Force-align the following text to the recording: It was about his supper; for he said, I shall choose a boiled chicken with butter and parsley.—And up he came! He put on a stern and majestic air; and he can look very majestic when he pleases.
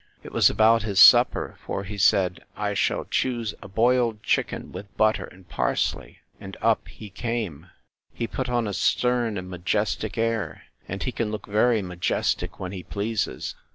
It 0.23 0.31
was 0.31 0.49
about 0.49 0.81
his 0.81 0.99
supper; 0.99 1.59
for 1.63 1.83
he 1.83 1.95
said, 1.95 2.43
I 2.57 2.73
shall 2.73 3.05
choose 3.05 3.53
a 3.61 3.67
boiled 3.67 4.23
chicken 4.23 4.71
with 4.71 4.97
butter 4.97 5.25
and 5.25 5.47
parsley.—And 5.47 6.57
up 6.59 6.87
he 6.87 7.11
came! 7.11 7.67
He 8.11 8.25
put 8.25 8.49
on 8.49 8.65
a 8.65 8.73
stern 8.73 9.37
and 9.37 9.47
majestic 9.47 10.17
air; 10.17 10.63
and 10.87 11.03
he 11.03 11.11
can 11.11 11.29
look 11.29 11.45
very 11.45 11.83
majestic 11.83 12.59
when 12.59 12.71
he 12.71 12.81
pleases. 12.81 13.53